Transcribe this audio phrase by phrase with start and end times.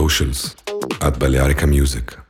[0.00, 0.56] socials
[1.02, 2.29] at Balearica Music.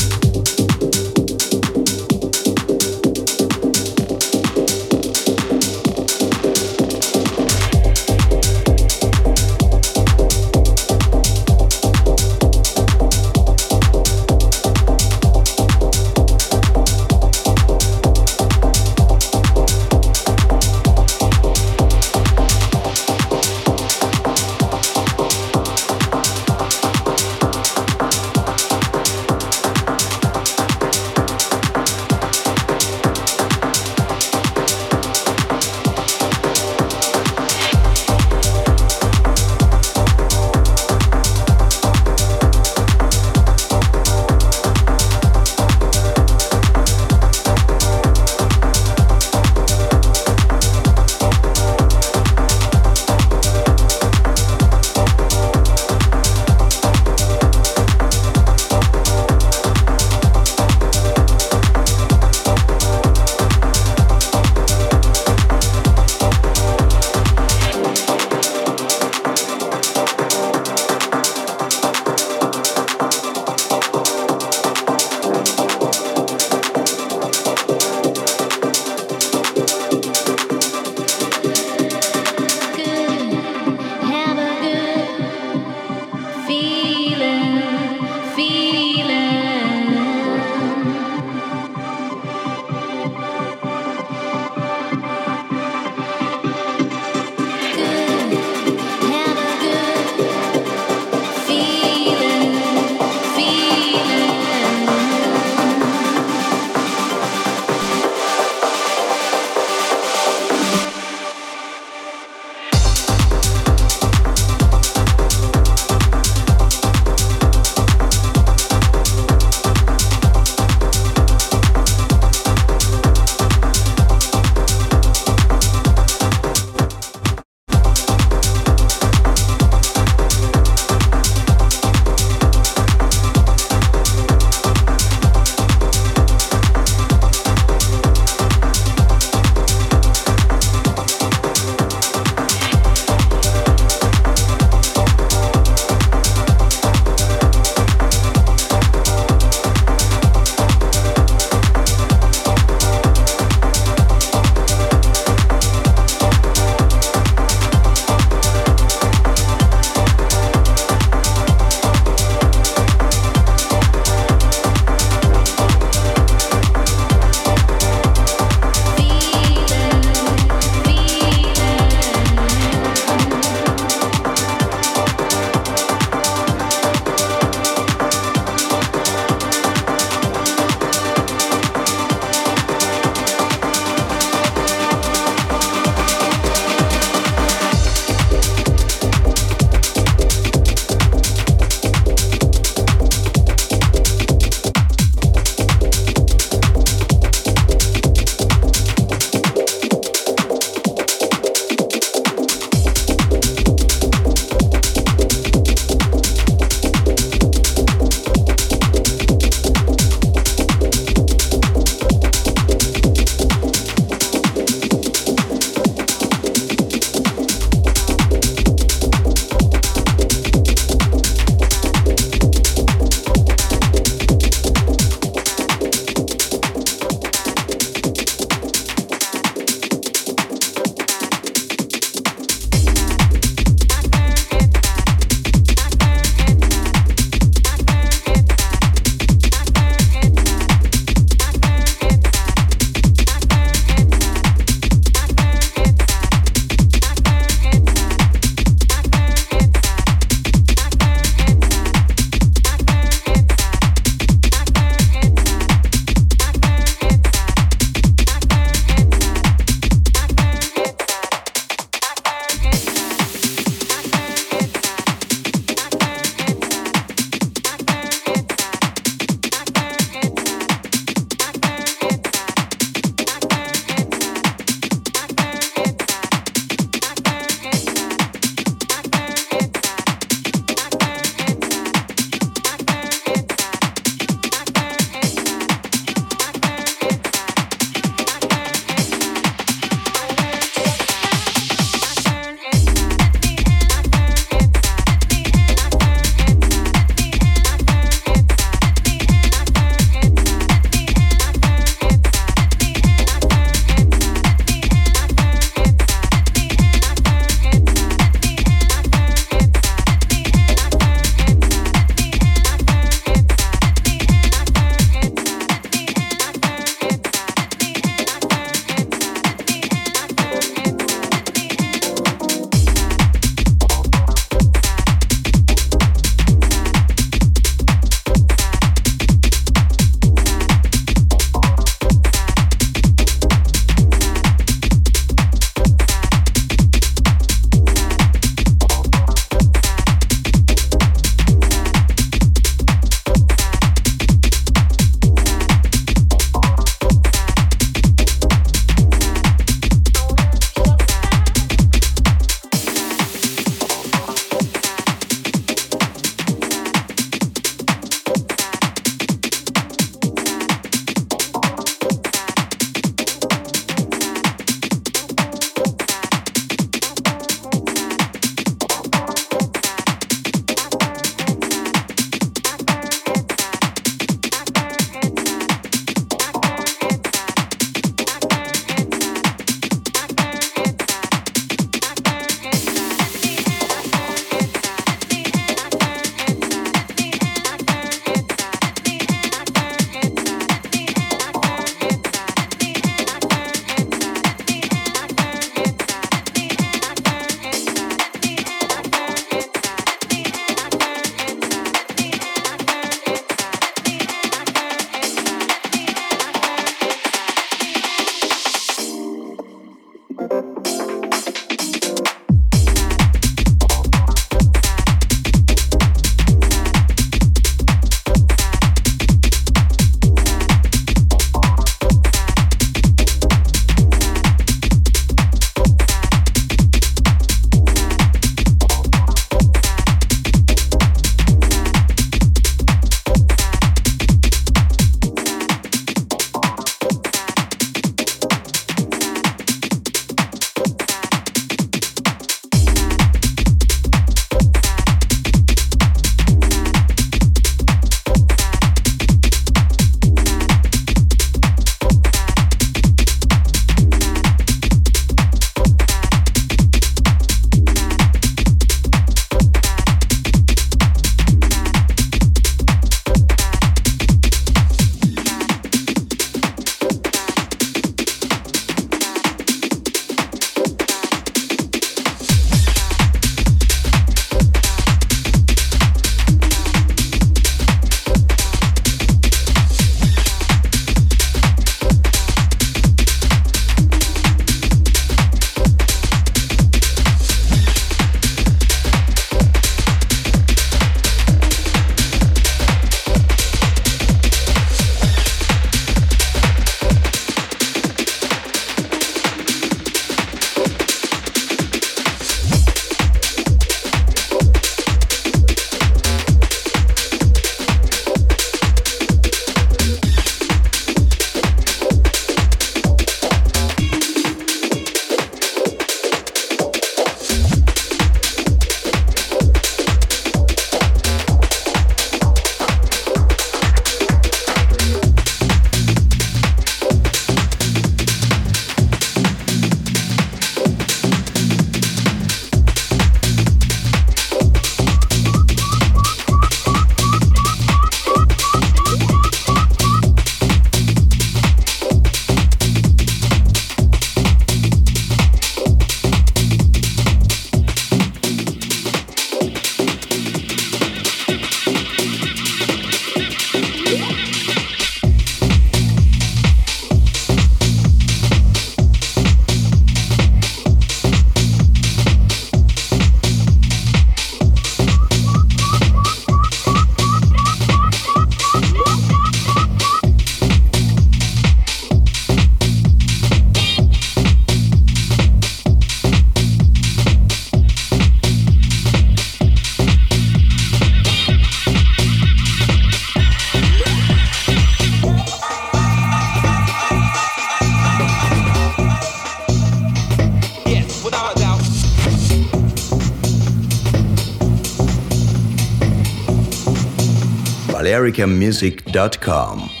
[598.31, 600.00] balearicamusic.com.